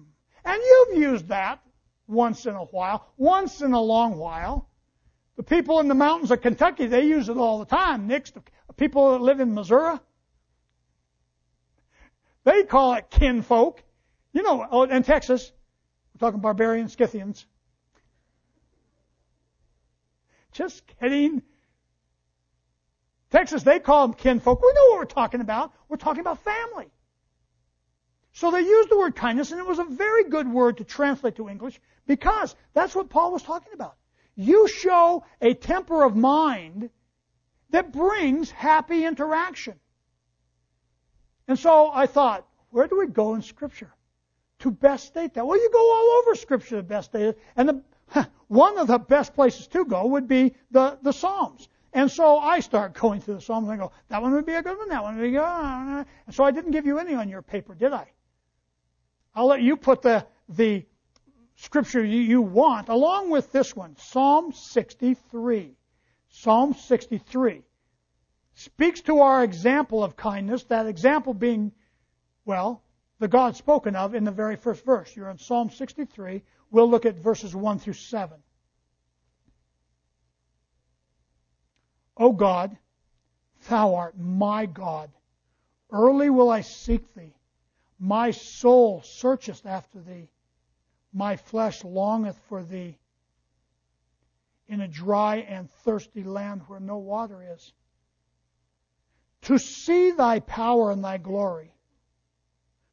[0.43, 1.61] And you've used that
[2.07, 4.69] once in a while, once in a long while.
[5.37, 8.07] The people in the mountains of Kentucky, they use it all the time.
[8.07, 8.37] Next,
[8.77, 9.97] people that live in Missouri,
[12.45, 13.83] they call it kinfolk.
[14.31, 15.51] You know, oh, in Texas,
[16.13, 17.45] we're talking barbarian Scythians.
[20.55, 21.41] Just kidding.
[23.29, 24.61] Texas, they call them kinfolk.
[24.61, 25.73] We know what we're talking about.
[25.89, 26.87] We're talking about family.
[28.31, 31.35] So they used the word kindness, and it was a very good word to translate
[31.35, 33.95] to English because that's what Paul was talking about.
[34.35, 36.89] You show a temper of mind
[37.71, 39.75] that brings happy interaction.
[41.49, 43.93] And so I thought, where do we go in Scripture
[44.59, 45.45] to best state that?
[45.45, 47.39] Well, you go all over Scripture to best state it.
[47.57, 47.83] And the,
[48.47, 51.67] one of the best places to go would be the, the Psalms.
[51.93, 54.53] And so I start going through the Psalms and I go, that one would be
[54.53, 55.39] a good one, that one would be good.
[55.41, 58.11] And so I didn't give you any on your paper, did I?
[59.33, 60.85] I'll let you put the, the
[61.55, 65.75] scripture you want along with this one, Psalm 63.
[66.29, 67.63] Psalm 63
[68.55, 71.71] speaks to our example of kindness, that example being,
[72.45, 72.81] well,
[73.19, 75.15] the God spoken of in the very first verse.
[75.15, 76.43] You're in Psalm 63.
[76.75, 78.37] We'll look at verses 1 through 7.
[82.17, 82.77] O God,
[83.69, 85.09] thou art my God.
[85.89, 87.33] Early will I seek thee.
[87.97, 90.27] My soul searcheth after thee.
[91.13, 92.97] My flesh longeth for thee
[94.67, 97.71] in a dry and thirsty land where no water is.
[99.43, 101.73] To see thy power and thy glory,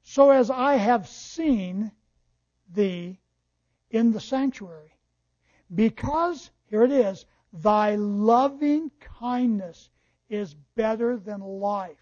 [0.04, 1.90] so as I have seen
[2.72, 3.18] thee
[3.92, 4.96] in the sanctuary.
[5.72, 8.90] Because, here it is, thy loving
[9.20, 9.90] kindness
[10.28, 11.96] is better than life.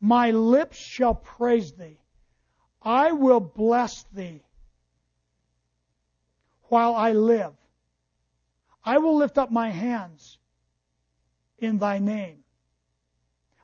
[0.00, 1.98] My lips shall praise thee.
[2.82, 4.42] I will bless thee
[6.64, 7.52] while I live.
[8.82, 10.38] I will lift up my hands
[11.58, 12.38] in thy name.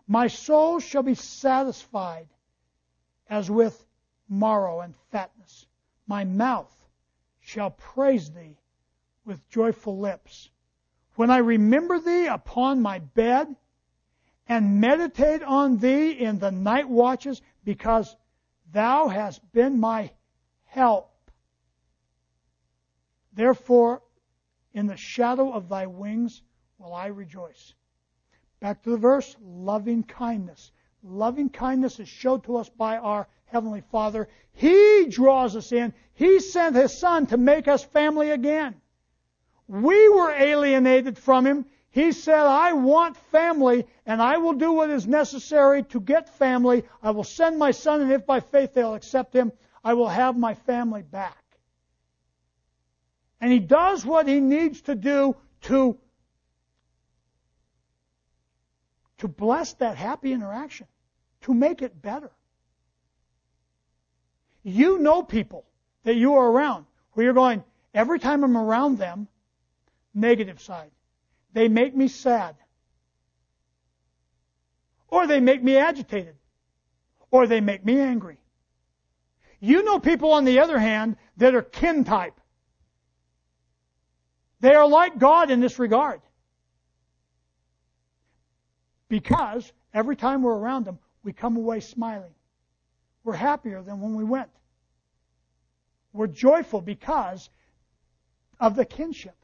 [0.06, 2.28] My soul shall be satisfied
[3.28, 3.86] as with
[4.28, 5.66] marrow and fatness.
[6.06, 6.72] My mouth
[7.40, 8.58] shall praise thee
[9.24, 10.50] with joyful lips.
[11.14, 13.54] When I remember thee upon my bed
[14.48, 18.14] and meditate on thee in the night watches, because
[18.72, 20.10] thou hast been my
[20.64, 21.12] help.
[23.32, 24.02] Therefore,
[24.72, 26.42] in the shadow of thy wings
[26.78, 27.74] will I rejoice.
[28.60, 30.72] Back to the verse, loving kindness.
[31.02, 34.28] Loving kindness is showed to us by our Heavenly Father.
[34.53, 35.94] He draws us in.
[36.14, 38.74] He sent His Son to make us family again.
[39.68, 41.66] We were alienated from Him.
[41.97, 46.84] He said, I want family, and I will do what is necessary to get family.
[47.03, 49.51] I will send my son, and if by faith they'll accept him,
[49.82, 51.42] I will have my family back.
[53.40, 55.99] And he does what he needs to do to,
[59.16, 60.88] to bless that happy interaction,
[61.42, 62.30] to make it better.
[64.68, 65.64] You know people
[66.02, 67.62] that you are around where you're going,
[67.94, 69.28] every time I'm around them,
[70.12, 70.90] negative side.
[71.52, 72.56] They make me sad.
[75.06, 76.34] Or they make me agitated.
[77.30, 78.38] Or they make me angry.
[79.60, 82.40] You know people, on the other hand, that are kin type.
[84.58, 86.20] They are like God in this regard.
[89.08, 92.34] Because every time we're around them, we come away smiling.
[93.26, 94.48] We're happier than when we went.
[96.14, 97.50] We're joyful because
[98.58, 99.36] of the kinship.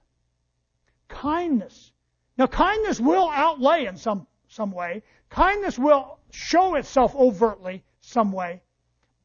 [1.09, 1.93] Kindness
[2.39, 5.03] now, kindness will outlay in some, some way.
[5.29, 8.63] Kindness will show itself overtly some way.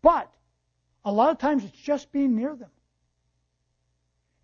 [0.01, 0.31] But
[1.05, 2.69] a lot of times it's just being near them.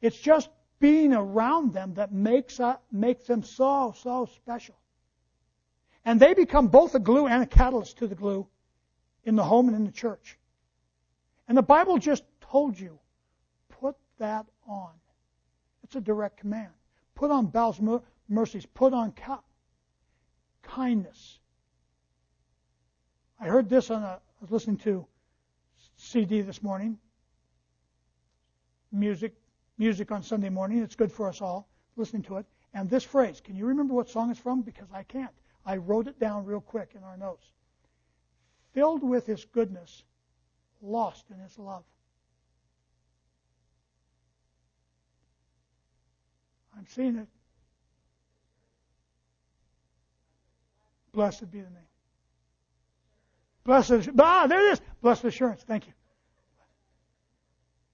[0.02, 0.50] It's just
[0.80, 4.76] being around them that makes, uh, makes them so, so special.
[6.06, 8.48] And they become both a glue and a catalyst to the glue
[9.24, 10.38] in the home and in the church.
[11.48, 13.00] And the Bible just told you,
[13.70, 14.92] put that on.
[15.84, 16.72] It's a direct command.
[17.16, 17.80] Put on bowels
[18.28, 18.66] mercies.
[18.66, 19.14] Put on
[20.64, 21.40] kindness.
[23.40, 25.06] I heard this on a, I was listening to
[25.98, 26.98] CD this morning.
[28.92, 29.34] Music,
[29.78, 30.80] music on Sunday morning.
[30.80, 32.46] It's good for us all listening to it.
[32.74, 34.62] And this phrase, can you remember what song it's from?
[34.62, 35.34] Because I can't.
[35.66, 37.46] I wrote it down real quick in our notes.
[38.74, 40.04] Filled with His goodness,
[40.82, 41.84] lost in His love.
[46.76, 47.28] I'm seeing it.
[51.14, 51.88] Blessed be the name.
[53.64, 54.82] Blessed, ah, there it is.
[55.02, 55.62] Blessed assurance.
[55.62, 55.94] Thank you.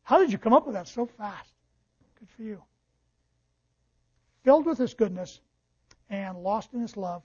[0.04, 1.54] How did you come up with that so fast?
[2.20, 2.64] Good for you.
[4.44, 5.42] Filled with His goodness
[6.10, 7.22] and lost in His love,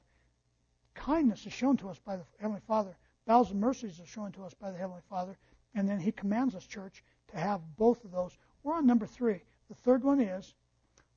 [0.95, 2.95] kindness is shown to us by the Heavenly Father.
[3.27, 5.37] Of mercies are shown to us by the Heavenly Father.
[5.75, 8.37] And then He commands us, church, to have both of those.
[8.63, 9.43] We're on number three.
[9.69, 10.55] The third one is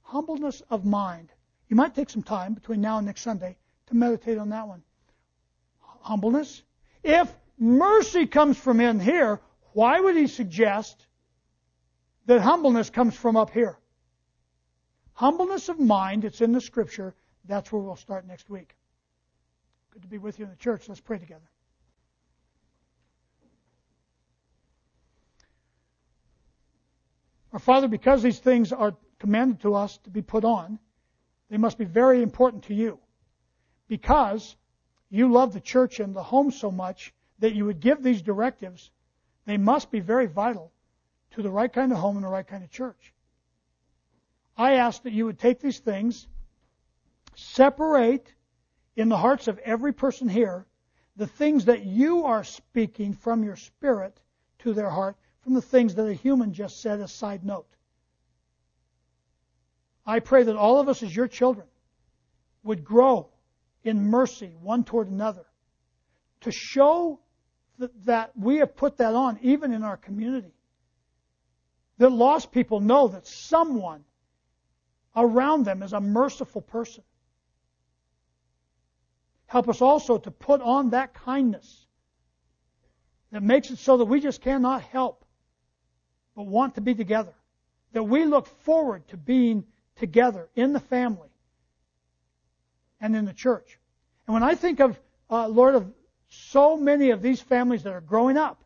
[0.02, 1.32] humbleness of mind.
[1.68, 4.84] You might take some time between now and next Sunday to meditate on that one.
[5.80, 6.64] Humbleness.
[7.04, 9.42] If mercy comes from in here,
[9.74, 11.06] why would he suggest
[12.26, 13.78] that humbleness comes from up here?
[15.14, 17.14] Humbleness of mind, it's in the scripture.
[17.46, 18.76] That's where we'll start next week.
[19.92, 20.88] Good to be with you in the church.
[20.88, 21.50] Let's pray together.
[27.58, 30.78] Our Father, because these things are commanded to us to be put on,
[31.50, 33.00] they must be very important to you.
[33.88, 34.56] Because
[35.10, 38.92] you love the church and the home so much that you would give these directives,
[39.48, 40.72] they must be very vital
[41.32, 43.12] to the right kind of home and the right kind of church.
[44.56, 46.28] I ask that you would take these things,
[47.34, 48.36] separate
[48.96, 50.68] in the hearts of every person here
[51.16, 54.20] the things that you are speaking from your spirit
[54.60, 55.18] to their heart
[55.48, 57.70] from the things that a human just said as side note.
[60.06, 61.66] I pray that all of us as your children
[62.64, 63.30] would grow
[63.82, 65.46] in mercy one toward another
[66.42, 67.22] to show
[67.80, 70.52] that, that we have put that on even in our community.
[71.98, 74.04] That lost people know that someone
[75.16, 77.06] around them is a merciful person.
[79.46, 81.86] Help us also to put on that kindness
[83.32, 85.24] that makes it so that we just cannot help
[86.38, 87.34] but want to be together.
[87.94, 89.66] That we look forward to being
[89.96, 91.30] together in the family
[93.02, 93.80] and in the church.
[94.28, 95.00] And when I think of,
[95.32, 95.92] uh, Lord, of
[96.30, 98.64] so many of these families that are growing up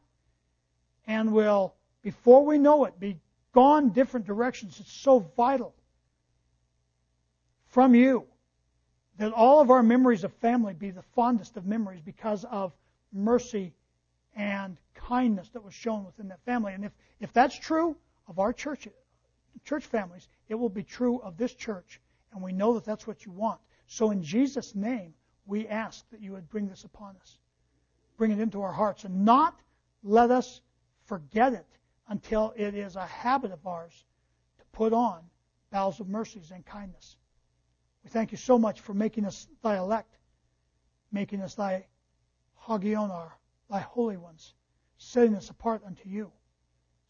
[1.08, 3.18] and will, before we know it, be
[3.54, 5.74] gone different directions, it's so vital
[7.68, 8.26] from you
[9.18, 12.74] that all of our memories of family be the fondest of memories because of
[13.14, 13.72] mercy
[14.36, 16.74] and kindness that was shown within that family.
[16.74, 17.96] And if, if that's true
[18.28, 18.88] of our church,
[19.66, 22.00] church families, it will be true of this church.
[22.34, 23.60] And we know that that's what you want.
[23.88, 25.14] So in Jesus' name,
[25.46, 27.38] we ask that you would bring this upon us.
[28.18, 29.60] Bring it into our hearts and not
[30.04, 30.62] let us
[31.06, 31.68] forget it
[32.08, 34.06] until it is a habit of ours
[34.60, 35.22] to put on
[35.72, 37.18] bowels of mercies and kindness.
[38.04, 40.18] We thank you so much for making us thy elect,
[41.12, 41.86] making us thy
[42.66, 43.32] hagionar,
[43.72, 44.54] thy holy ones,
[44.98, 46.30] setting us apart unto you,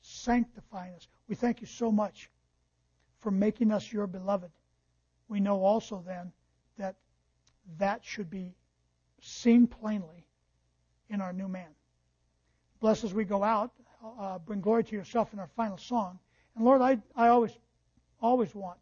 [0.01, 1.07] sanctifying us.
[1.27, 2.29] We thank you so much
[3.19, 4.51] for making us your beloved.
[5.27, 6.31] We know also then
[6.77, 6.95] that
[7.79, 8.53] that should be
[9.21, 10.27] seen plainly
[11.09, 11.69] in our new man.
[12.79, 13.71] Bless as we go out.
[14.19, 16.17] Uh, bring glory to yourself in our final song.
[16.55, 17.51] And Lord, I, I always,
[18.19, 18.79] always want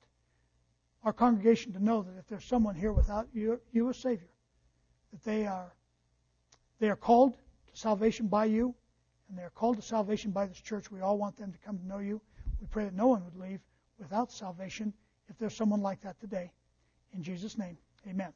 [1.04, 4.30] our congregation to know that if there's someone here without you, you a Savior,
[5.12, 5.74] that they are,
[6.80, 7.36] they are called
[7.80, 8.76] salvation by you,
[9.30, 10.92] and they are called to salvation by this church.
[10.92, 12.22] We all want them to come to know you.
[12.60, 13.62] We pray that no one would leave
[13.98, 14.94] without salvation
[15.30, 16.52] if there's someone like that today.
[17.14, 17.78] In Jesus' name,
[18.08, 18.34] amen.